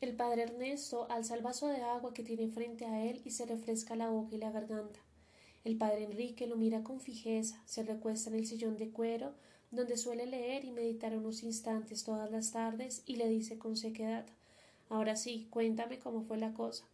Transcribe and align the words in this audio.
El 0.00 0.14
padre 0.14 0.42
Ernesto 0.42 1.06
alza 1.10 1.34
el 1.34 1.42
vaso 1.42 1.68
de 1.68 1.80
agua 1.80 2.12
que 2.12 2.22
tiene 2.22 2.48
frente 2.48 2.84
a 2.84 3.04
él 3.04 3.22
y 3.24 3.30
se 3.30 3.46
refresca 3.46 3.96
la 3.96 4.10
boca 4.10 4.34
y 4.34 4.38
la 4.38 4.50
garganta. 4.50 5.00
El 5.64 5.78
padre 5.78 6.04
Enrique 6.04 6.46
lo 6.46 6.56
mira 6.56 6.82
con 6.82 7.00
fijeza, 7.00 7.62
se 7.64 7.82
recuesta 7.82 8.28
en 8.28 8.36
el 8.36 8.46
sillón 8.46 8.76
de 8.76 8.90
cuero 8.90 9.32
donde 9.70 9.96
suele 9.96 10.26
leer 10.26 10.64
y 10.64 10.70
meditar 10.70 11.16
unos 11.16 11.42
instantes 11.42 12.04
todas 12.04 12.30
las 12.30 12.52
tardes 12.52 13.02
y 13.06 13.16
le 13.16 13.28
dice 13.28 13.58
con 13.58 13.76
sequedad 13.76 14.26
Ahora 14.88 15.16
sí, 15.16 15.48
cuéntame 15.50 15.98
cómo 15.98 16.22
fue 16.22 16.36
la 16.36 16.52
cosa. 16.52 16.84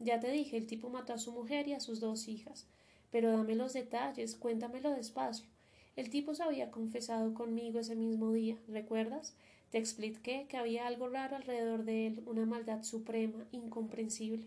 Ya 0.00 0.18
te 0.18 0.30
dije, 0.30 0.56
el 0.56 0.66
tipo 0.66 0.88
mató 0.88 1.12
a 1.12 1.18
su 1.18 1.32
mujer 1.32 1.68
y 1.68 1.74
a 1.74 1.80
sus 1.80 2.00
dos 2.00 2.28
hijas. 2.28 2.66
Pero 3.12 3.30
dame 3.30 3.54
los 3.54 3.72
detalles, 3.72 4.34
cuéntamelo 4.34 4.90
despacio. 4.90 5.46
El 5.96 6.10
tipo 6.10 6.34
se 6.34 6.42
había 6.42 6.70
confesado 6.70 7.34
conmigo 7.34 7.78
ese 7.78 7.94
mismo 7.94 8.32
día, 8.32 8.56
¿recuerdas? 8.68 9.34
Te 9.70 9.78
expliqué 9.78 10.46
que 10.48 10.56
había 10.56 10.86
algo 10.86 11.08
raro 11.08 11.36
alrededor 11.36 11.84
de 11.84 12.06
él, 12.06 12.22
una 12.26 12.46
maldad 12.46 12.82
suprema, 12.84 13.46
incomprensible. 13.52 14.46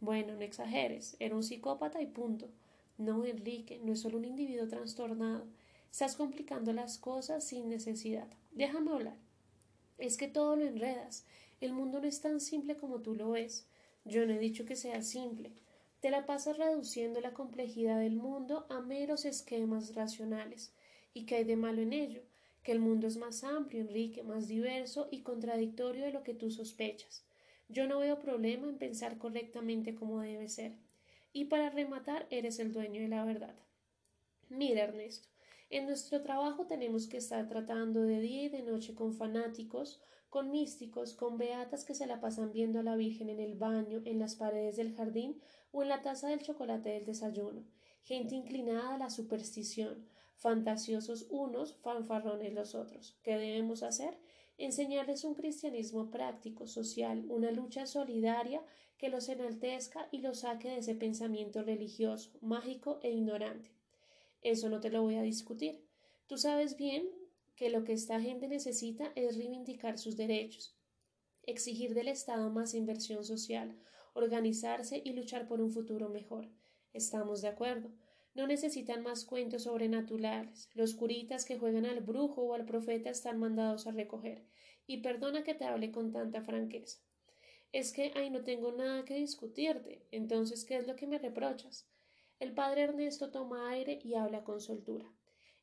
Bueno, 0.00 0.34
no 0.34 0.42
exageres, 0.42 1.16
era 1.18 1.34
un 1.34 1.42
psicópata 1.42 2.00
y 2.00 2.06
punto. 2.06 2.48
No, 2.96 3.24
Enrique, 3.24 3.80
no 3.82 3.92
es 3.92 4.00
solo 4.00 4.18
un 4.18 4.24
individuo 4.24 4.68
trastornado. 4.68 5.46
Estás 5.90 6.14
complicando 6.14 6.72
las 6.72 6.98
cosas 6.98 7.44
sin 7.44 7.68
necesidad. 7.68 8.28
Déjame 8.52 8.92
hablar. 8.92 9.16
Es 9.98 10.16
que 10.16 10.28
todo 10.28 10.54
lo 10.54 10.64
enredas. 10.64 11.24
El 11.60 11.72
mundo 11.72 12.00
no 12.00 12.06
es 12.06 12.20
tan 12.20 12.40
simple 12.40 12.76
como 12.76 13.00
tú 13.00 13.14
lo 13.14 13.30
ves. 13.30 13.66
Yo 14.04 14.24
no 14.24 14.32
he 14.34 14.38
dicho 14.38 14.64
que 14.64 14.76
sea 14.76 15.02
simple. 15.02 15.50
Te 16.00 16.10
la 16.10 16.26
pasas 16.26 16.56
reduciendo 16.56 17.20
la 17.20 17.34
complejidad 17.34 17.98
del 17.98 18.16
mundo 18.16 18.66
a 18.70 18.80
meros 18.80 19.24
esquemas 19.24 19.94
racionales. 19.94 20.72
¿Y 21.12 21.26
qué 21.26 21.36
hay 21.36 21.44
de 21.44 21.56
malo 21.56 21.82
en 21.82 21.92
ello? 21.92 22.22
Que 22.62 22.72
el 22.72 22.80
mundo 22.80 23.06
es 23.06 23.16
más 23.16 23.44
amplio, 23.44 23.80
Enrique, 23.80 24.22
más 24.22 24.48
diverso 24.48 25.08
y 25.10 25.22
contradictorio 25.22 26.04
de 26.04 26.12
lo 26.12 26.22
que 26.22 26.34
tú 26.34 26.50
sospechas. 26.50 27.24
Yo 27.68 27.86
no 27.86 28.00
veo 28.00 28.18
problema 28.18 28.68
en 28.68 28.78
pensar 28.78 29.18
correctamente 29.18 29.94
como 29.94 30.20
debe 30.20 30.48
ser. 30.48 30.76
Y 31.32 31.46
para 31.46 31.70
rematar, 31.70 32.26
eres 32.30 32.58
el 32.58 32.72
dueño 32.72 33.00
de 33.00 33.08
la 33.08 33.24
verdad. 33.24 33.54
Mira, 34.48 34.82
Ernesto, 34.82 35.28
en 35.70 35.86
nuestro 35.86 36.20
trabajo 36.22 36.66
tenemos 36.66 37.06
que 37.06 37.18
estar 37.18 37.48
tratando 37.48 38.02
de 38.02 38.20
día 38.20 38.44
y 38.44 38.48
de 38.48 38.62
noche 38.62 38.94
con 38.94 39.14
fanáticos, 39.14 40.02
con 40.28 40.50
místicos, 40.50 41.14
con 41.14 41.38
beatas 41.38 41.84
que 41.84 41.94
se 41.94 42.08
la 42.08 42.20
pasan 42.20 42.52
viendo 42.52 42.80
a 42.80 42.82
la 42.82 42.96
Virgen 42.96 43.28
en 43.28 43.38
el 43.38 43.54
baño, 43.54 44.02
en 44.04 44.18
las 44.18 44.34
paredes 44.34 44.76
del 44.76 44.94
jardín 44.94 45.40
o 45.70 45.82
en 45.82 45.88
la 45.88 46.02
taza 46.02 46.28
del 46.28 46.42
chocolate 46.42 46.90
del 46.90 47.04
desayuno, 47.04 47.64
gente 48.02 48.34
inclinada 48.34 48.94
a 48.94 48.98
la 48.98 49.10
superstición, 49.10 50.08
fantasiosos 50.40 51.26
unos, 51.28 51.76
fanfarrones 51.82 52.52
los 52.54 52.74
otros. 52.74 53.18
¿Qué 53.22 53.36
debemos 53.36 53.82
hacer? 53.82 54.18
Enseñarles 54.56 55.24
un 55.24 55.34
cristianismo 55.34 56.10
práctico, 56.10 56.66
social, 56.66 57.26
una 57.28 57.50
lucha 57.50 57.86
solidaria 57.86 58.62
que 58.96 59.10
los 59.10 59.28
enaltezca 59.28 60.08
y 60.10 60.18
los 60.18 60.40
saque 60.40 60.68
de 60.68 60.78
ese 60.78 60.94
pensamiento 60.94 61.62
religioso, 61.62 62.30
mágico 62.40 63.00
e 63.02 63.10
ignorante. 63.10 63.70
Eso 64.40 64.70
no 64.70 64.80
te 64.80 64.90
lo 64.90 65.02
voy 65.02 65.16
a 65.16 65.22
discutir. 65.22 65.84
Tú 66.26 66.38
sabes 66.38 66.76
bien 66.76 67.08
que 67.54 67.68
lo 67.68 67.84
que 67.84 67.92
esta 67.92 68.20
gente 68.20 68.48
necesita 68.48 69.12
es 69.16 69.36
reivindicar 69.36 69.98
sus 69.98 70.16
derechos, 70.16 70.74
exigir 71.42 71.92
del 71.92 72.08
Estado 72.08 72.48
más 72.50 72.72
inversión 72.74 73.24
social, 73.24 73.76
organizarse 74.14 75.02
y 75.04 75.12
luchar 75.12 75.46
por 75.46 75.60
un 75.60 75.70
futuro 75.70 76.08
mejor. 76.08 76.48
Estamos 76.94 77.42
de 77.42 77.48
acuerdo. 77.48 77.90
No 78.34 78.46
necesitan 78.46 79.02
más 79.02 79.24
cuentos 79.24 79.64
sobrenaturales. 79.64 80.68
Los 80.74 80.94
curitas 80.94 81.44
que 81.44 81.58
juegan 81.58 81.84
al 81.84 82.00
brujo 82.00 82.42
o 82.42 82.54
al 82.54 82.64
profeta 82.64 83.10
están 83.10 83.38
mandados 83.38 83.86
a 83.86 83.92
recoger. 83.92 84.44
Y 84.86 84.98
perdona 84.98 85.42
que 85.42 85.54
te 85.54 85.64
hable 85.64 85.90
con 85.90 86.12
tanta 86.12 86.42
franqueza. 86.42 87.00
Es 87.72 87.92
que 87.92 88.12
ahí 88.14 88.30
no 88.30 88.42
tengo 88.42 88.72
nada 88.72 89.04
que 89.04 89.14
discutirte. 89.14 90.06
Entonces, 90.10 90.64
¿qué 90.64 90.76
es 90.76 90.86
lo 90.86 90.96
que 90.96 91.06
me 91.06 91.18
reprochas? 91.18 91.88
El 92.38 92.52
padre 92.52 92.82
Ernesto 92.82 93.30
toma 93.30 93.70
aire 93.70 93.98
y 94.02 94.14
habla 94.14 94.44
con 94.44 94.60
soltura. 94.60 95.12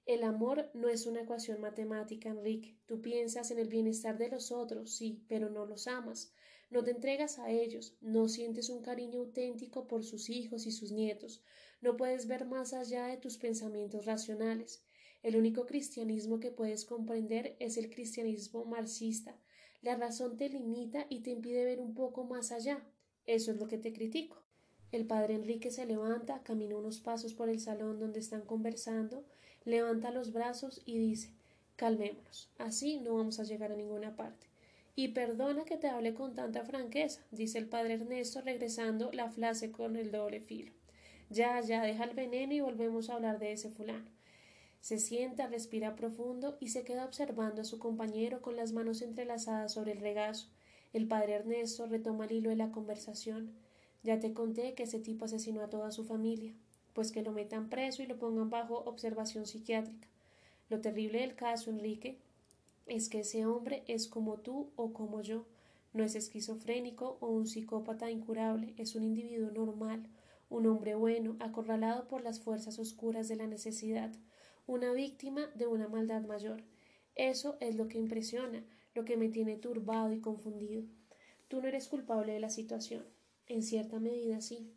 El 0.06 0.24
amor 0.24 0.70
no 0.74 0.88
es 0.88 1.06
una 1.06 1.22
ecuación 1.22 1.60
matemática, 1.60 2.30
Enrique. 2.30 2.78
Tú 2.86 3.02
piensas 3.02 3.52
en 3.52 3.60
el 3.60 3.68
bienestar 3.68 4.18
de 4.18 4.30
los 4.30 4.52
otros, 4.52 4.96
sí, 4.96 5.26
pero 5.28 5.50
no 5.50 5.66
los 5.66 5.88
amas. 5.88 6.34
No 6.70 6.84
te 6.84 6.92
entregas 6.92 7.40
a 7.40 7.50
ellos, 7.50 7.98
no 8.00 8.28
sientes 8.28 8.70
un 8.70 8.82
cariño 8.82 9.20
auténtico 9.20 9.88
por 9.88 10.04
sus 10.04 10.30
hijos 10.30 10.66
y 10.66 10.72
sus 10.72 10.92
nietos, 10.92 11.44
no 11.82 11.96
puedes 11.96 12.28
ver 12.28 12.46
más 12.46 12.74
allá 12.74 13.06
de 13.08 13.18
tus 13.18 13.38
pensamientos 13.38 14.06
racionales. 14.06 14.84
El 15.24 15.36
único 15.36 15.66
cristianismo 15.66 16.40
que 16.40 16.52
puedes 16.52 16.86
comprender 16.86 17.56
es 17.60 17.78
el 17.78 17.90
cristianismo 17.90 18.66
marxista. 18.66 19.36
La 19.82 19.96
razón 19.96 20.38
te 20.38 20.50
limita 20.50 21.06
y 21.10 21.22
te 21.22 21.32
impide 21.32 21.66
ver 21.66 21.80
un 21.80 21.94
poco 21.94 22.24
más 22.24 22.52
allá. 22.52 22.84
Eso 23.26 23.52
es 23.52 23.58
lo 23.58 23.68
que 23.68 23.78
te 23.78 23.94
critico. 23.94 24.42
El 24.92 25.06
padre 25.06 25.36
Enrique 25.36 25.70
se 25.70 25.86
levanta, 25.86 26.42
camina 26.44 26.78
unos 26.78 27.00
pasos 27.00 27.34
por 27.34 27.50
el 27.50 27.60
salón 27.60 28.00
donde 28.00 28.20
están 28.20 28.42
conversando, 28.42 29.26
levanta 29.66 30.12
los 30.12 30.32
brazos 30.32 30.82
y 30.86 30.98
dice 30.98 31.34
Calmémonos. 31.76 32.50
Así 32.58 33.00
no 33.00 33.16
vamos 33.16 33.40
a 33.40 33.44
llegar 33.44 33.72
a 33.72 33.76
ninguna 33.76 34.16
parte. 34.16 34.48
Y 34.96 35.10
perdona 35.10 35.64
que 35.64 35.78
te 35.78 35.90
hable 35.90 36.16
con 36.16 36.34
tanta 36.34 36.64
franqueza, 36.64 37.22
dice 37.32 37.60
el 37.60 37.68
padre 37.68 37.96
Ernesto 37.96 38.42
regresando 38.42 39.12
la 39.12 39.30
frase 39.30 39.72
con 39.72 39.96
el 39.96 40.10
doble 40.10 40.40
filo. 40.40 40.72
Ya, 41.30 41.60
ya, 41.62 41.82
deja 41.82 42.06
el 42.06 42.16
veneno 42.16 42.54
y 42.54 42.62
volvemos 42.62 43.10
a 43.10 43.16
hablar 43.16 43.40
de 43.40 43.52
ese 43.52 43.70
fulano. 43.70 44.10
Se 44.80 44.98
sienta, 45.00 45.48
respira 45.48 45.96
profundo 45.96 46.58
y 46.62 46.70
se 46.70 46.84
queda 46.84 47.06
observando 47.06 47.62
a 47.62 47.66
su 47.66 47.80
compañero 47.80 48.42
con 48.42 48.56
las 48.56 48.72
manos 48.72 49.02
entrelazadas 49.02 49.74
sobre 49.74 49.92
el 49.92 50.00
regazo. 50.00 50.48
El 50.94 51.08
padre 51.08 51.34
Ernesto 51.34 51.86
retoma 51.88 52.26
el 52.26 52.32
hilo 52.32 52.50
de 52.50 52.56
la 52.56 52.72
conversación. 52.72 53.52
Ya 54.04 54.20
te 54.20 54.34
conté 54.34 54.74
que 54.74 54.84
ese 54.84 55.00
tipo 55.00 55.26
asesinó 55.26 55.62
a 55.62 55.70
toda 55.70 55.92
su 55.92 56.06
familia, 56.06 56.54
pues 56.94 57.12
que 57.12 57.24
lo 57.24 57.34
metan 57.34 57.70
preso 57.70 58.02
y 58.02 58.08
lo 58.08 58.18
pongan 58.18 58.50
bajo 58.50 58.78
observación 58.86 59.46
psiquiátrica. 59.46 60.08
Lo 60.70 60.80
terrible 60.80 61.20
del 61.20 61.36
caso, 61.36 61.70
Enrique, 61.70 62.20
es 62.86 63.10
que 63.10 63.20
ese 63.20 63.46
hombre 63.46 63.84
es 63.88 64.08
como 64.08 64.38
tú 64.38 64.70
o 64.78 64.94
como 64.94 65.22
yo. 65.22 65.46
No 65.92 66.04
es 66.04 66.16
esquizofrénico 66.16 67.18
o 67.20 67.28
un 67.28 67.48
psicópata 67.48 68.10
incurable, 68.10 68.74
es 68.78 68.96
un 68.96 69.04
individuo 69.04 69.52
normal, 69.52 70.08
un 70.50 70.66
hombre 70.68 70.96
bueno, 70.96 71.36
acorralado 71.40 72.08
por 72.08 72.24
las 72.24 72.40
fuerzas 72.40 72.80
oscuras 72.80 73.28
de 73.28 73.36
la 73.36 73.48
necesidad, 73.48 74.12
una 74.66 74.92
víctima 74.94 75.48
de 75.56 75.68
una 75.68 75.88
maldad 75.88 76.24
mayor. 76.24 76.64
Eso 77.16 77.58
es 77.60 77.76
lo 77.76 77.88
que 77.88 77.98
impresiona, 77.98 78.64
lo 78.94 79.06
que 79.06 79.18
me 79.18 79.30
tiene 79.30 79.58
turbado 79.58 80.14
y 80.14 80.22
confundido. 80.22 80.84
Tú 81.48 81.62
no 81.62 81.68
eres 81.68 81.88
culpable 81.88 82.34
de 82.34 82.40
la 82.40 82.50
situación. 82.50 83.06
En 83.48 83.64
cierta 83.64 84.00
medida 84.00 84.42
sí. 84.42 84.74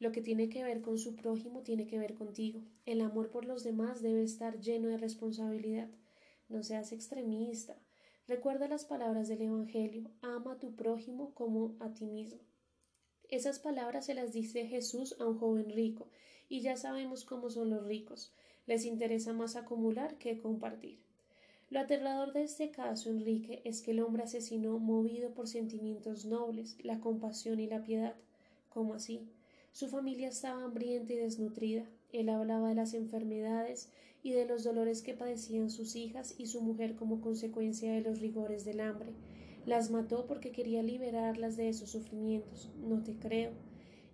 Lo 0.00 0.10
que 0.10 0.22
tiene 0.22 0.48
que 0.48 0.64
ver 0.64 0.80
con 0.80 0.98
su 0.98 1.14
prójimo 1.14 1.62
tiene 1.62 1.86
que 1.86 1.98
ver 1.98 2.14
contigo. 2.14 2.62
El 2.84 3.00
amor 3.00 3.30
por 3.30 3.44
los 3.44 3.62
demás 3.62 4.02
debe 4.02 4.22
estar 4.22 4.58
lleno 4.60 4.88
de 4.88 4.98
responsabilidad. 4.98 5.88
No 6.48 6.62
seas 6.62 6.92
extremista. 6.92 7.76
Recuerda 8.26 8.68
las 8.68 8.84
palabras 8.84 9.28
del 9.28 9.42
Evangelio. 9.42 10.10
Ama 10.22 10.52
a 10.54 10.58
tu 10.58 10.74
prójimo 10.74 11.34
como 11.34 11.76
a 11.80 11.92
ti 11.92 12.06
mismo. 12.06 12.40
Esas 13.34 13.58
palabras 13.58 14.06
se 14.06 14.14
las 14.14 14.32
dice 14.32 14.64
Jesús 14.68 15.16
a 15.18 15.26
un 15.26 15.36
joven 15.40 15.68
rico, 15.70 16.06
y 16.48 16.60
ya 16.60 16.76
sabemos 16.76 17.24
cómo 17.24 17.50
son 17.50 17.68
los 17.68 17.84
ricos. 17.84 18.32
Les 18.64 18.84
interesa 18.84 19.32
más 19.32 19.56
acumular 19.56 20.18
que 20.18 20.38
compartir. 20.38 21.00
Lo 21.68 21.80
aterrador 21.80 22.32
de 22.32 22.44
este 22.44 22.70
caso, 22.70 23.10
Enrique, 23.10 23.60
es 23.64 23.82
que 23.82 23.90
el 23.90 23.98
hombre 23.98 24.22
asesinó 24.22 24.78
movido 24.78 25.34
por 25.34 25.48
sentimientos 25.48 26.26
nobles, 26.26 26.76
la 26.84 27.00
compasión 27.00 27.58
y 27.58 27.66
la 27.66 27.82
piedad. 27.82 28.14
¿Cómo 28.68 28.94
así? 28.94 29.26
Su 29.72 29.88
familia 29.88 30.28
estaba 30.28 30.62
hambrienta 30.62 31.14
y 31.14 31.16
desnutrida. 31.16 31.90
Él 32.12 32.28
hablaba 32.28 32.68
de 32.68 32.76
las 32.76 32.94
enfermedades 32.94 33.88
y 34.22 34.30
de 34.30 34.46
los 34.46 34.62
dolores 34.62 35.02
que 35.02 35.14
padecían 35.14 35.70
sus 35.70 35.96
hijas 35.96 36.36
y 36.38 36.46
su 36.46 36.60
mujer 36.60 36.94
como 36.94 37.20
consecuencia 37.20 37.92
de 37.94 38.00
los 38.00 38.20
rigores 38.20 38.64
del 38.64 38.78
hambre. 38.78 39.10
Las 39.66 39.90
mató 39.90 40.26
porque 40.26 40.52
quería 40.52 40.82
liberarlas 40.82 41.56
de 41.56 41.68
esos 41.70 41.90
sufrimientos. 41.90 42.70
No 42.76 43.02
te 43.02 43.16
creo. 43.16 43.52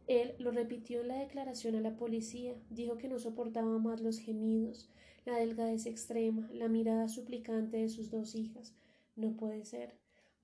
Él 0.06 0.34
lo 0.38 0.52
repitió 0.52 1.00
en 1.00 1.08
la 1.08 1.18
declaración 1.18 1.74
a 1.74 1.80
la 1.80 1.96
policía. 1.96 2.54
Dijo 2.70 2.98
que 2.98 3.08
no 3.08 3.18
soportaba 3.18 3.78
más 3.78 4.00
los 4.00 4.18
gemidos, 4.18 4.88
la 5.24 5.36
delgadez 5.36 5.86
extrema, 5.86 6.48
la 6.52 6.68
mirada 6.68 7.08
suplicante 7.08 7.78
de 7.78 7.88
sus 7.88 8.10
dos 8.10 8.34
hijas. 8.36 8.74
No 9.16 9.36
puede 9.36 9.64
ser. 9.64 9.94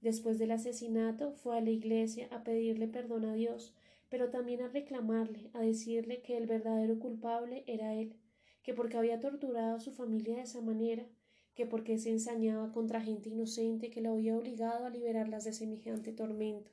Después 0.00 0.38
del 0.38 0.50
asesinato 0.50 1.32
fue 1.32 1.56
a 1.56 1.60
la 1.60 1.70
iglesia 1.70 2.28
a 2.30 2.44
pedirle 2.44 2.88
perdón 2.88 3.24
a 3.24 3.34
Dios, 3.34 3.74
pero 4.08 4.30
también 4.30 4.62
a 4.62 4.68
reclamarle, 4.68 5.50
a 5.52 5.60
decirle 5.60 6.20
que 6.22 6.36
el 6.36 6.46
verdadero 6.46 6.98
culpable 6.98 7.64
era 7.66 7.94
él, 7.94 8.14
que 8.62 8.74
porque 8.74 8.96
había 8.96 9.20
torturado 9.20 9.76
a 9.76 9.80
su 9.80 9.92
familia 9.92 10.36
de 10.36 10.42
esa 10.42 10.60
manera, 10.60 11.06
que 11.56 11.66
porque 11.66 11.98
se 11.98 12.10
ensañaba 12.10 12.70
contra 12.70 13.00
gente 13.00 13.30
inocente 13.30 13.90
que 13.90 14.02
la 14.02 14.10
había 14.10 14.36
obligado 14.36 14.84
a 14.84 14.90
liberarlas 14.90 15.44
de 15.44 15.52
semejante 15.52 16.12
tormento. 16.12 16.70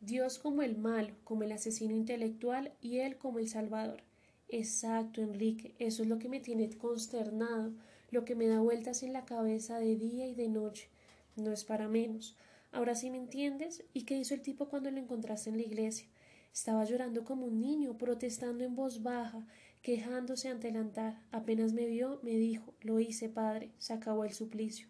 Dios 0.00 0.38
como 0.38 0.62
el 0.62 0.76
malo, 0.76 1.14
como 1.22 1.44
el 1.44 1.52
asesino 1.52 1.94
intelectual 1.94 2.72
y 2.80 2.98
él 2.98 3.16
como 3.16 3.38
el 3.38 3.48
salvador. 3.48 4.02
Exacto, 4.48 5.20
Enrique, 5.20 5.74
eso 5.78 6.02
es 6.02 6.08
lo 6.08 6.18
que 6.18 6.28
me 6.28 6.40
tiene 6.40 6.68
consternado, 6.70 7.72
lo 8.10 8.24
que 8.24 8.34
me 8.34 8.46
da 8.46 8.60
vueltas 8.60 9.02
en 9.02 9.12
la 9.12 9.24
cabeza 9.24 9.78
de 9.78 9.96
día 9.96 10.26
y 10.26 10.34
de 10.34 10.48
noche. 10.48 10.88
No 11.36 11.52
es 11.52 11.64
para 11.64 11.88
menos. 11.88 12.36
Ahora 12.72 12.94
sí 12.94 13.10
me 13.10 13.18
entiendes. 13.18 13.84
¿Y 13.92 14.02
qué 14.02 14.16
hizo 14.16 14.34
el 14.34 14.42
tipo 14.42 14.68
cuando 14.68 14.90
lo 14.90 14.98
encontraste 14.98 15.50
en 15.50 15.56
la 15.56 15.62
iglesia? 15.62 16.06
Estaba 16.52 16.84
llorando 16.84 17.24
como 17.24 17.46
un 17.46 17.60
niño, 17.60 17.98
protestando 17.98 18.64
en 18.64 18.76
voz 18.76 19.02
baja, 19.02 19.46
quejándose 19.84 20.48
ante 20.48 20.68
el 20.68 20.76
altar. 20.76 21.20
Apenas 21.30 21.74
me 21.74 21.84
vio, 21.84 22.18
me 22.22 22.30
dijo 22.30 22.74
Lo 22.80 23.00
hice, 23.00 23.28
padre. 23.28 23.70
Se 23.78 23.92
acabó 23.92 24.24
el 24.24 24.32
suplicio. 24.32 24.88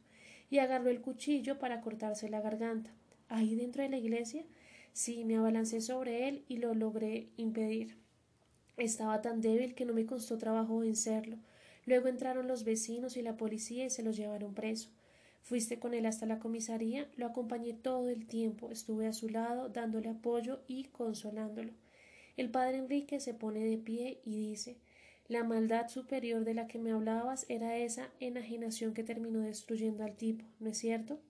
Y 0.48 0.58
agarró 0.58 0.88
el 0.88 1.00
cuchillo 1.00 1.58
para 1.58 1.80
cortarse 1.80 2.30
la 2.30 2.40
garganta. 2.40 2.92
¿Ahí 3.28 3.56
dentro 3.56 3.82
de 3.82 3.88
la 3.88 3.98
iglesia? 3.98 4.44
Sí, 4.92 5.24
me 5.24 5.36
abalancé 5.36 5.80
sobre 5.80 6.28
él 6.28 6.44
y 6.46 6.58
lo 6.58 6.74
logré 6.74 7.28
impedir. 7.36 7.96
Estaba 8.76 9.20
tan 9.20 9.40
débil 9.40 9.74
que 9.74 9.84
no 9.84 9.94
me 9.94 10.06
costó 10.06 10.38
trabajo 10.38 10.78
vencerlo. 10.78 11.38
Luego 11.86 12.06
entraron 12.06 12.46
los 12.46 12.62
vecinos 12.62 13.16
y 13.16 13.22
la 13.22 13.36
policía 13.36 13.84
y 13.84 13.90
se 13.90 14.04
lo 14.04 14.12
llevaron 14.12 14.54
preso. 14.54 14.90
Fuiste 15.42 15.80
con 15.80 15.92
él 15.94 16.06
hasta 16.06 16.24
la 16.24 16.38
comisaría, 16.38 17.08
lo 17.16 17.26
acompañé 17.26 17.74
todo 17.74 18.08
el 18.08 18.26
tiempo, 18.26 18.70
estuve 18.70 19.08
a 19.08 19.12
su 19.12 19.28
lado, 19.28 19.68
dándole 19.68 20.08
apoyo 20.08 20.60
y 20.68 20.84
consolándolo. 20.84 21.72
El 22.36 22.50
padre 22.50 22.78
Enrique 22.78 23.20
se 23.20 23.32
pone 23.32 23.64
de 23.64 23.78
pie 23.78 24.20
y 24.24 24.38
dice 24.38 24.76
La 25.28 25.44
maldad 25.44 25.88
superior 25.88 26.44
de 26.44 26.54
la 26.54 26.66
que 26.66 26.78
me 26.78 26.90
hablabas 26.90 27.46
era 27.48 27.78
esa 27.78 28.10
enajenación 28.18 28.92
que 28.92 29.04
terminó 29.04 29.40
destruyendo 29.40 30.02
al 30.02 30.16
tipo, 30.16 30.44
¿no 30.58 30.70
es 30.70 30.78
cierto? 30.78 31.20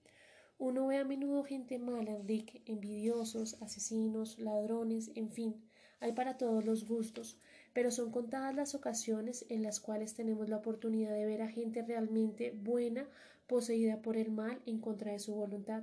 Uno 0.59 0.87
ve 0.87 0.97
a 0.97 1.05
menudo 1.05 1.45
gente 1.45 1.79
mala, 1.79 2.13
Enrique, 2.13 2.63
envidiosos, 2.65 3.61
asesinos, 3.61 4.39
ladrones, 4.39 5.11
en 5.15 5.31
fin, 5.31 5.57
hay 6.01 6.13
para 6.13 6.39
todos 6.39 6.65
los 6.65 6.87
gustos, 6.87 7.39
pero 7.73 7.91
son 7.91 8.11
contadas 8.11 8.55
las 8.55 8.75
ocasiones 8.75 9.45
en 9.51 9.63
las 9.63 9.81
cuales 9.81 10.15
tenemos 10.15 10.49
la 10.49 10.57
oportunidad 10.57 11.13
de 11.13 11.27
ver 11.27 11.43
a 11.43 11.49
gente 11.49 11.83
realmente 11.83 12.53
buena 12.63 13.07
poseída 13.47 14.01
por 14.01 14.17
el 14.17 14.31
mal 14.31 14.63
en 14.65 14.79
contra 14.79 15.13
de 15.13 15.19
su 15.19 15.35
voluntad. 15.35 15.83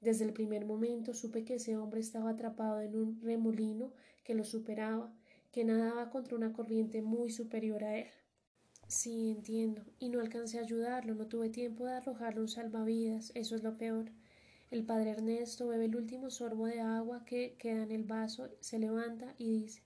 Desde 0.00 0.24
el 0.24 0.32
primer 0.32 0.64
momento 0.64 1.14
supe 1.14 1.44
que 1.44 1.54
ese 1.54 1.76
hombre 1.76 2.00
estaba 2.00 2.30
atrapado 2.30 2.80
en 2.80 2.96
un 2.96 3.20
remolino 3.20 3.92
que 4.26 4.34
lo 4.34 4.42
superaba, 4.42 5.14
que 5.52 5.64
nadaba 5.64 6.10
contra 6.10 6.36
una 6.36 6.52
corriente 6.52 7.00
muy 7.00 7.30
superior 7.30 7.84
a 7.84 7.96
él. 7.96 8.08
Sí, 8.88 9.30
entiendo, 9.30 9.82
y 10.00 10.08
no 10.08 10.20
alcancé 10.20 10.58
a 10.58 10.62
ayudarlo, 10.62 11.14
no 11.14 11.28
tuve 11.28 11.48
tiempo 11.48 11.86
de 11.86 11.92
arrojarle 11.92 12.40
un 12.40 12.48
salvavidas, 12.48 13.30
eso 13.36 13.54
es 13.54 13.62
lo 13.62 13.78
peor. 13.78 14.10
El 14.72 14.84
padre 14.84 15.10
Ernesto 15.10 15.68
bebe 15.68 15.84
el 15.84 15.94
último 15.94 16.30
sorbo 16.30 16.66
de 16.66 16.80
agua 16.80 17.24
que 17.24 17.54
queda 17.56 17.84
en 17.84 17.92
el 17.92 18.02
vaso, 18.02 18.48
se 18.58 18.80
levanta 18.80 19.32
y 19.38 19.60
dice 19.60 19.82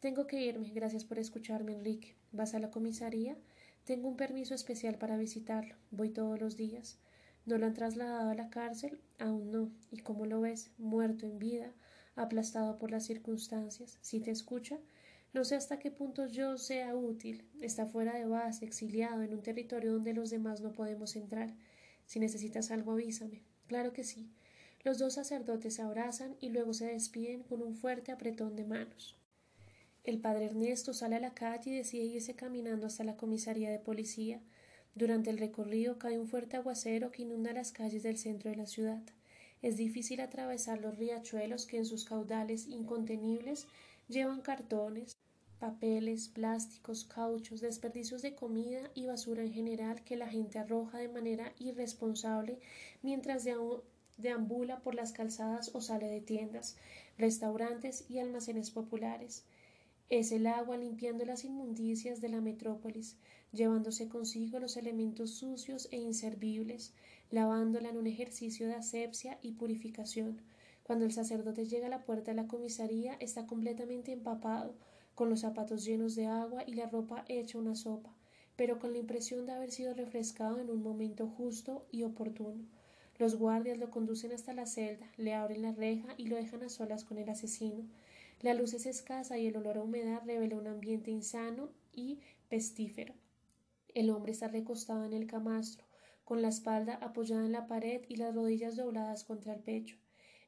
Tengo 0.00 0.26
que 0.26 0.44
irme, 0.44 0.70
gracias 0.70 1.04
por 1.04 1.18
escucharme, 1.18 1.72
Enrique. 1.72 2.14
¿Vas 2.32 2.54
a 2.54 2.58
la 2.58 2.70
comisaría? 2.70 3.38
Tengo 3.84 4.06
un 4.06 4.18
permiso 4.18 4.54
especial 4.54 4.96
para 4.96 5.16
visitarlo. 5.16 5.76
Voy 5.90 6.10
todos 6.10 6.38
los 6.38 6.58
días. 6.58 6.98
¿No 7.46 7.56
lo 7.56 7.64
han 7.64 7.72
trasladado 7.72 8.28
a 8.28 8.34
la 8.34 8.50
cárcel? 8.50 9.00
Aún 9.18 9.50
no. 9.50 9.70
¿Y 9.90 10.00
cómo 10.00 10.26
lo 10.26 10.42
ves? 10.42 10.70
Muerto 10.76 11.24
en 11.24 11.38
vida, 11.38 11.72
aplastado 12.18 12.78
por 12.78 12.90
las 12.90 13.06
circunstancias. 13.06 13.98
¿Si 14.00 14.20
te 14.20 14.30
escucha? 14.30 14.78
No 15.32 15.44
sé 15.44 15.56
hasta 15.56 15.78
qué 15.78 15.90
punto 15.90 16.26
yo 16.26 16.56
sea 16.56 16.96
útil. 16.96 17.44
Está 17.60 17.86
fuera 17.86 18.16
de 18.16 18.26
base, 18.26 18.64
exiliado, 18.64 19.22
en 19.22 19.34
un 19.34 19.42
territorio 19.42 19.92
donde 19.92 20.14
los 20.14 20.30
demás 20.30 20.60
no 20.60 20.72
podemos 20.72 21.16
entrar. 21.16 21.54
Si 22.06 22.18
necesitas 22.18 22.70
algo, 22.70 22.92
avísame. 22.92 23.42
Claro 23.66 23.92
que 23.92 24.04
sí. 24.04 24.30
Los 24.84 24.98
dos 24.98 25.14
sacerdotes 25.14 25.74
se 25.74 25.82
abrazan 25.82 26.36
y 26.40 26.48
luego 26.48 26.72
se 26.72 26.86
despiden 26.86 27.42
con 27.42 27.62
un 27.62 27.74
fuerte 27.74 28.12
apretón 28.12 28.56
de 28.56 28.64
manos. 28.64 29.16
El 30.04 30.18
padre 30.18 30.46
Ernesto 30.46 30.94
sale 30.94 31.16
a 31.16 31.20
la 31.20 31.34
calle 31.34 31.70
y 31.70 31.76
decide 31.76 32.04
irse 32.04 32.34
caminando 32.34 32.86
hasta 32.86 33.04
la 33.04 33.16
comisaría 33.16 33.70
de 33.70 33.78
policía. 33.78 34.40
Durante 34.94 35.28
el 35.28 35.36
recorrido 35.36 35.98
cae 35.98 36.18
un 36.18 36.28
fuerte 36.28 36.56
aguacero 36.56 37.10
que 37.10 37.22
inunda 37.22 37.52
las 37.52 37.72
calles 37.72 38.02
del 38.02 38.16
centro 38.16 38.50
de 38.50 38.56
la 38.56 38.66
ciudad. 38.66 39.02
Es 39.60 39.76
difícil 39.76 40.20
atravesar 40.20 40.80
los 40.80 40.96
riachuelos 40.98 41.66
que 41.66 41.78
en 41.78 41.84
sus 41.84 42.04
caudales 42.04 42.68
incontenibles 42.68 43.66
llevan 44.08 44.40
cartones, 44.40 45.16
papeles, 45.58 46.28
plásticos, 46.28 47.04
cauchos, 47.04 47.60
desperdicios 47.60 48.22
de 48.22 48.34
comida 48.34 48.90
y 48.94 49.06
basura 49.06 49.42
en 49.42 49.52
general 49.52 50.04
que 50.04 50.16
la 50.16 50.28
gente 50.28 50.58
arroja 50.58 50.98
de 50.98 51.08
manera 51.08 51.52
irresponsable 51.58 52.60
mientras 53.02 53.44
deambula 54.16 54.80
por 54.80 54.94
las 54.94 55.12
calzadas 55.12 55.70
o 55.74 55.80
sale 55.80 56.06
de 56.06 56.20
tiendas, 56.20 56.76
restaurantes 57.16 58.04
y 58.08 58.20
almacenes 58.20 58.70
populares. 58.70 59.44
Es 60.08 60.32
el 60.32 60.46
agua 60.46 60.76
limpiando 60.76 61.24
las 61.24 61.44
inmundicias 61.44 62.20
de 62.20 62.28
la 62.28 62.40
metrópolis, 62.40 63.16
llevándose 63.52 64.08
consigo 64.08 64.58
los 64.60 64.76
elementos 64.76 65.32
sucios 65.32 65.88
e 65.90 65.96
inservibles, 65.96 66.94
lavándola 67.30 67.90
en 67.90 67.96
un 67.96 68.06
ejercicio 68.06 68.66
de 68.66 68.74
asepsia 68.74 69.38
y 69.42 69.52
purificación. 69.52 70.40
Cuando 70.82 71.04
el 71.04 71.12
sacerdote 71.12 71.66
llega 71.66 71.86
a 71.86 71.90
la 71.90 72.04
puerta 72.04 72.30
de 72.30 72.36
la 72.36 72.48
comisaría 72.48 73.14
está 73.20 73.46
completamente 73.46 74.12
empapado, 74.12 74.74
con 75.14 75.28
los 75.28 75.40
zapatos 75.40 75.84
llenos 75.84 76.14
de 76.14 76.26
agua 76.26 76.62
y 76.66 76.74
la 76.74 76.86
ropa 76.86 77.24
hecha 77.28 77.58
una 77.58 77.74
sopa, 77.74 78.14
pero 78.56 78.78
con 78.78 78.92
la 78.92 78.98
impresión 78.98 79.46
de 79.46 79.52
haber 79.52 79.70
sido 79.70 79.92
refrescado 79.92 80.60
en 80.60 80.70
un 80.70 80.82
momento 80.82 81.26
justo 81.26 81.86
y 81.90 82.04
oportuno. 82.04 82.64
Los 83.18 83.34
guardias 83.34 83.78
lo 83.78 83.90
conducen 83.90 84.32
hasta 84.32 84.52
la 84.52 84.66
celda, 84.66 85.10
le 85.16 85.34
abren 85.34 85.62
la 85.62 85.72
reja 85.72 86.14
y 86.16 86.28
lo 86.28 86.36
dejan 86.36 86.62
a 86.62 86.68
solas 86.68 87.04
con 87.04 87.18
el 87.18 87.28
asesino. 87.28 87.84
La 88.42 88.54
luz 88.54 88.74
es 88.74 88.86
escasa 88.86 89.36
y 89.38 89.48
el 89.48 89.56
olor 89.56 89.78
a 89.78 89.82
humedad 89.82 90.22
revela 90.24 90.56
un 90.56 90.68
ambiente 90.68 91.10
insano 91.10 91.70
y 91.92 92.20
pestífero. 92.48 93.12
El 93.92 94.10
hombre 94.10 94.30
está 94.30 94.46
recostado 94.46 95.04
en 95.04 95.12
el 95.12 95.26
camastro, 95.26 95.84
con 96.28 96.42
la 96.42 96.48
espalda 96.48 96.96
apoyada 96.96 97.46
en 97.46 97.52
la 97.52 97.66
pared 97.66 98.02
y 98.06 98.16
las 98.16 98.34
rodillas 98.34 98.76
dobladas 98.76 99.24
contra 99.24 99.54
el 99.54 99.60
pecho. 99.60 99.96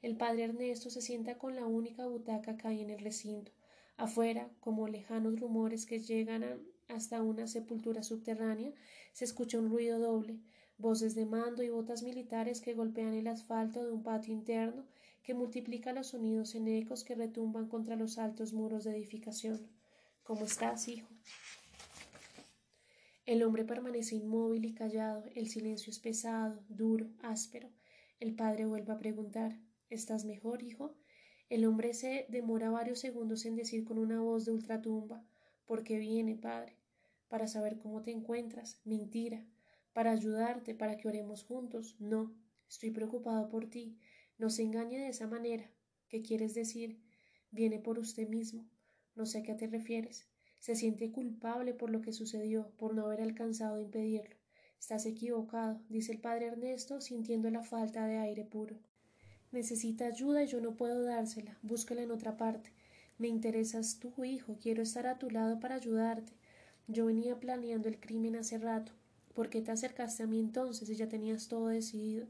El 0.03 0.15
padre 0.15 0.45
Ernesto 0.45 0.91
se 0.91 1.01
sienta 1.01 1.39
con 1.39 1.57
la 1.57 1.65
única 1.65 2.07
butaca 2.07 2.59
que 2.59 2.69
hay 2.69 2.83
en 2.83 2.91
el 2.91 3.01
recinto. 3.01 3.51
Afuera, 3.97 4.51
como 4.61 4.89
lejanos 4.89 5.41
rumores 5.41 5.87
que 5.87 5.99
llegan 5.99 6.45
hasta 6.89 7.23
una 7.23 7.47
sepultura 7.47 8.03
subterránea, 8.03 8.75
se 9.15 9.25
escucha 9.25 9.59
un 9.59 9.71
ruido 9.71 9.99
doble, 9.99 10.39
voces 10.77 11.15
de 11.15 11.25
mando 11.25 11.63
y 11.63 11.71
botas 11.71 12.03
militares 12.03 12.61
que 12.61 12.75
golpean 12.75 13.15
el 13.15 13.27
asfalto 13.27 13.83
de 13.83 13.91
un 13.91 14.03
patio 14.03 14.35
interno 14.35 14.85
que 15.23 15.33
multiplica 15.33 15.95
los 15.95 16.09
sonidos 16.09 16.55
en 16.57 16.69
ecos 16.69 17.05
que 17.05 17.15
retumban 17.15 17.69
contra 17.69 17.97
los 17.97 18.19
altos 18.19 18.53
muros 18.53 18.85
de 18.85 18.91
edificación. 18.91 19.67
¿Cómo 20.25 20.45
estás, 20.45 20.89
hijo? 20.89 21.09
El 23.31 23.45
hombre 23.45 23.65
permanece 23.65 24.17
inmóvil 24.17 24.65
y 24.65 24.75
callado, 24.75 25.23
el 25.37 25.47
silencio 25.47 25.93
es 25.93 26.01
pesado, 26.01 26.65
duro, 26.69 27.13
áspero. 27.21 27.71
El 28.19 28.35
padre 28.35 28.67
vuelve 28.67 28.93
a 28.93 28.99
preguntar 28.99 29.57
¿Estás 29.89 30.25
mejor, 30.25 30.65
hijo? 30.65 30.97
El 31.49 31.65
hombre 31.65 31.95
se 31.95 32.27
demora 32.29 32.71
varios 32.71 32.99
segundos 32.99 33.47
en 33.47 33.55
decir 33.55 33.85
con 33.85 33.99
una 33.99 34.21
voz 34.21 34.47
de 34.47 34.51
ultratumba 34.51 35.25
¿Por 35.65 35.85
qué 35.85 36.01
viene, 36.01 36.35
padre? 36.35 36.75
Para 37.29 37.47
saber 37.47 37.79
cómo 37.79 38.03
te 38.03 38.11
encuentras. 38.11 38.81
Mentira. 38.85 39.47
Para 39.93 40.11
ayudarte, 40.11 40.75
para 40.75 40.97
que 40.97 41.07
oremos 41.07 41.45
juntos. 41.45 41.95
No. 42.01 42.35
Estoy 42.69 42.91
preocupado 42.91 43.49
por 43.49 43.71
ti. 43.71 43.97
No 44.39 44.51
se 44.51 44.65
engañe 44.65 44.99
de 44.99 45.11
esa 45.11 45.29
manera. 45.29 45.71
¿Qué 46.09 46.21
quieres 46.21 46.53
decir? 46.53 47.01
Viene 47.53 47.79
por 47.79 48.01
usted 48.01 48.29
mismo. 48.29 48.69
No 49.15 49.25
sé 49.25 49.39
a 49.39 49.43
qué 49.45 49.55
te 49.55 49.69
refieres. 49.69 50.30
Se 50.61 50.77
siente 50.77 51.11
culpable 51.11 51.75
por 51.75 51.91
lo 51.91 52.03
que 52.03 52.13
sucedió, 52.13 52.71
por 52.79 52.95
no 52.95 53.07
haber 53.07 53.23
alcanzado 53.23 53.77
a 53.77 53.81
impedirlo. 53.81 54.37
Estás 54.79 55.07
equivocado, 55.07 55.81
dice 55.89 56.13
el 56.13 56.21
padre 56.21 56.47
Ernesto, 56.47 57.01
sintiendo 57.01 57.51
la 57.51 57.65
falta 57.65 58.07
de 58.07 58.19
aire 58.19 58.45
puro. 58.45 58.77
Necesita 59.53 60.07
ayuda 60.07 60.45
y 60.45 60.47
yo 60.47 60.61
no 60.61 60.77
puedo 60.77 61.03
dársela. 61.03 61.59
Búscala 61.63 62.03
en 62.03 62.13
otra 62.13 62.37
parte. 62.37 62.73
Me 63.19 63.29
interesas 63.29 63.99
tú, 63.99 64.25
hijo. 64.25 64.59
Quiero 64.61 64.83
estar 64.83 65.07
a 65.07 65.19
tu 65.19 65.29
lado 65.29 65.59
para 65.59 65.75
ayudarte. 65.75 66.33
Yo 66.87 67.07
venía 67.07 67.41
planeando 67.41 67.89
el 67.89 67.99
crimen 67.99 68.37
hace 68.37 68.59
rato. 68.59 68.93
¿Por 69.35 69.49
qué 69.49 69.63
te 69.63 69.71
acercaste 69.71 70.23
a 70.23 70.27
mí 70.27 70.39
entonces 70.39 70.89
si 70.89 70.95
ya 70.95 71.09
tenías 71.09 71.49
todo 71.49 71.69
decidido? 71.69 72.27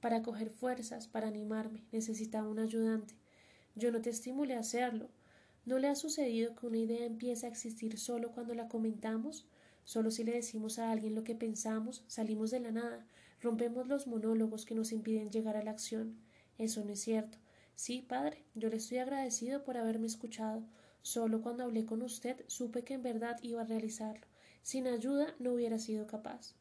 Para 0.00 0.22
coger 0.22 0.50
fuerzas, 0.50 1.08
para 1.08 1.28
animarme, 1.28 1.84
necesitaba 1.92 2.48
un 2.48 2.58
ayudante. 2.58 3.14
Yo 3.74 3.90
no 3.92 4.00
te 4.00 4.10
estimulé 4.10 4.54
a 4.54 4.60
hacerlo. 4.60 5.08
¿No 5.66 5.78
le 5.78 5.88
ha 5.88 5.94
sucedido 5.94 6.56
que 6.56 6.66
una 6.66 6.78
idea 6.78 7.04
empieza 7.04 7.46
a 7.46 7.50
existir 7.50 7.98
solo 7.98 8.32
cuando 8.32 8.54
la 8.54 8.68
comentamos? 8.68 9.46
Solo 9.84 10.10
si 10.10 10.24
le 10.24 10.32
decimos 10.32 10.78
a 10.78 10.90
alguien 10.90 11.14
lo 11.14 11.24
que 11.24 11.34
pensamos, 11.34 12.02
salimos 12.06 12.50
de 12.50 12.60
la 12.60 12.70
nada, 12.70 13.06
rompemos 13.40 13.88
los 13.88 14.06
monólogos 14.06 14.64
que 14.64 14.74
nos 14.74 14.92
impiden 14.92 15.30
llegar 15.30 15.56
a 15.56 15.62
la 15.62 15.70
acción. 15.70 16.16
Eso 16.58 16.84
no 16.84 16.92
es 16.92 17.00
cierto. 17.00 17.38
Sí, 17.74 18.02
padre, 18.06 18.44
yo 18.54 18.68
le 18.68 18.76
estoy 18.76 18.98
agradecido 18.98 19.64
por 19.64 19.76
haberme 19.76 20.06
escuchado. 20.06 20.62
Solo 21.02 21.42
cuando 21.42 21.64
hablé 21.64 21.84
con 21.86 22.02
usted 22.02 22.44
supe 22.46 22.84
que 22.84 22.94
en 22.94 23.02
verdad 23.02 23.38
iba 23.42 23.62
a 23.62 23.64
realizarlo. 23.64 24.26
Sin 24.62 24.86
ayuda 24.86 25.34
no 25.38 25.52
hubiera 25.52 25.78
sido 25.78 26.06
capaz. 26.06 26.54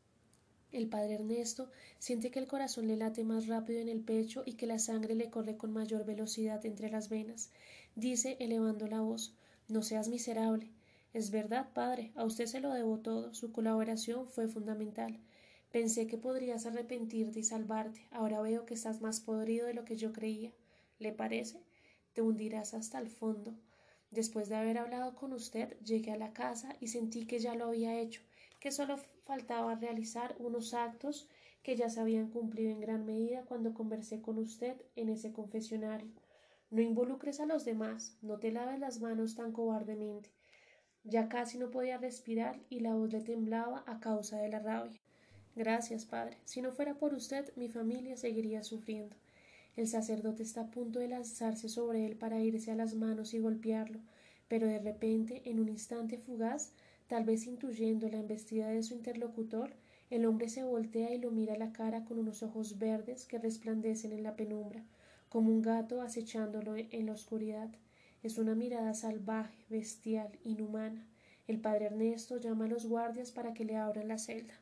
El 0.71 0.87
padre 0.87 1.15
Ernesto 1.15 1.71
siente 1.97 2.29
que 2.29 2.39
el 2.39 2.47
corazón 2.47 2.87
le 2.87 2.95
late 2.95 3.23
más 3.23 3.47
rápido 3.47 3.79
en 3.79 3.89
el 3.89 4.01
pecho 4.01 4.43
y 4.45 4.53
que 4.53 4.67
la 4.67 4.77
sangre 4.77 5.15
le 5.15 5.29
corre 5.29 5.57
con 5.57 5.73
mayor 5.73 6.05
velocidad 6.05 6.63
entre 6.65 6.91
las 6.91 7.09
venas. 7.09 7.49
Dice, 7.99 8.37
elevando 8.39 8.87
la 8.87 9.01
voz 9.01 9.35
No 9.67 9.81
seas 9.83 10.07
miserable. 10.07 10.71
Es 11.11 11.31
verdad, 11.31 11.73
padre, 11.73 12.13
a 12.15 12.23
usted 12.23 12.45
se 12.45 12.61
lo 12.61 12.71
debo 12.71 12.99
todo. 12.99 13.33
Su 13.33 13.51
colaboración 13.51 14.29
fue 14.29 14.47
fundamental. 14.47 15.19
Pensé 15.69 16.07
que 16.07 16.17
podrías 16.17 16.65
arrepentirte 16.65 17.39
y 17.39 17.43
salvarte. 17.43 18.07
Ahora 18.11 18.41
veo 18.41 18.65
que 18.65 18.73
estás 18.73 19.01
más 19.01 19.19
podrido 19.19 19.67
de 19.67 19.73
lo 19.73 19.83
que 19.83 19.97
yo 19.97 20.13
creía. 20.13 20.53
¿Le 20.97 21.11
parece? 21.11 21.61
Te 22.13 22.21
hundirás 22.21 22.73
hasta 22.73 22.99
el 22.99 23.09
fondo. 23.09 23.53
Después 24.11 24.47
de 24.47 24.55
haber 24.55 24.77
hablado 24.77 25.13
con 25.13 25.33
usted, 25.33 25.77
llegué 25.81 26.11
a 26.13 26.17
la 26.17 26.31
casa 26.31 26.77
y 26.79 26.87
sentí 26.87 27.25
que 27.25 27.39
ya 27.39 27.53
lo 27.53 27.65
había 27.65 27.99
hecho, 27.99 28.21
que 28.61 28.71
solo 28.71 28.95
faltaba 29.25 29.75
realizar 29.75 30.37
unos 30.39 30.73
actos 30.73 31.27
que 31.63 31.75
ya 31.75 31.89
se 31.89 31.99
habían 31.99 32.29
cumplido 32.29 32.71
en 32.71 32.79
gran 32.79 33.05
medida 33.05 33.43
cuando 33.43 33.73
conversé 33.73 34.21
con 34.21 34.37
usted 34.37 34.77
en 34.95 35.09
ese 35.09 35.33
confesionario. 35.33 36.07
No 36.71 36.81
involucres 36.81 37.39
a 37.39 37.47
los 37.47 37.65
demás, 37.65 38.15
no 38.21 38.37
te 38.37 38.51
laves 38.51 38.79
las 38.79 39.01
manos 39.01 39.35
tan 39.35 39.51
cobardemente. 39.51 40.29
Ya 41.03 41.27
casi 41.27 41.57
no 41.57 41.71
podía 41.71 41.97
respirar 41.97 42.59
y 42.69 42.81
la 42.81 42.93
voz 42.93 43.11
le 43.11 43.21
temblaba 43.21 43.83
a 43.87 43.99
causa 43.99 44.37
de 44.37 44.49
la 44.49 44.59
rabia. 44.59 44.99
Gracias, 45.55 46.05
padre. 46.05 46.37
Si 46.45 46.61
no 46.61 46.71
fuera 46.71 46.93
por 46.93 47.15
usted, 47.15 47.51
mi 47.55 47.69
familia 47.69 48.17
seguiría 48.17 48.63
sufriendo. 48.63 49.15
El 49.75 49.87
sacerdote 49.87 50.43
está 50.43 50.61
a 50.61 50.71
punto 50.71 50.99
de 50.99 51.07
lanzarse 51.07 51.69
sobre 51.69 52.05
él 52.05 52.15
para 52.15 52.39
irse 52.39 52.71
a 52.71 52.75
las 52.75 52.93
manos 52.93 53.33
y 53.33 53.39
golpearlo, 53.39 53.99
pero 54.47 54.67
de 54.67 54.79
repente, 54.79 55.41
en 55.45 55.59
un 55.59 55.69
instante 55.69 56.17
fugaz, 56.17 56.73
tal 57.07 57.23
vez 57.23 57.47
intuyendo 57.47 58.09
la 58.09 58.19
embestida 58.19 58.67
de 58.67 58.83
su 58.83 58.93
interlocutor, 58.93 59.73
el 60.09 60.25
hombre 60.25 60.49
se 60.49 60.63
voltea 60.63 61.13
y 61.13 61.19
lo 61.19 61.31
mira 61.31 61.53
a 61.53 61.57
la 61.57 61.71
cara 61.71 62.05
con 62.05 62.19
unos 62.19 62.43
ojos 62.43 62.77
verdes 62.77 63.25
que 63.25 63.39
resplandecen 63.39 64.11
en 64.11 64.23
la 64.23 64.35
penumbra, 64.35 64.83
como 65.29 65.51
un 65.51 65.61
gato 65.61 66.01
acechándolo 66.01 66.75
en 66.75 67.05
la 67.05 67.13
oscuridad. 67.13 67.69
Es 68.23 68.37
una 68.37 68.55
mirada 68.55 68.93
salvaje, 68.93 69.65
bestial, 69.69 70.37
inhumana. 70.43 71.07
El 71.47 71.61
padre 71.61 71.85
Ernesto 71.85 72.37
llama 72.37 72.65
a 72.65 72.67
los 72.67 72.85
guardias 72.85 73.31
para 73.31 73.53
que 73.53 73.65
le 73.65 73.77
abran 73.77 74.07
la 74.07 74.17
celda. 74.17 74.55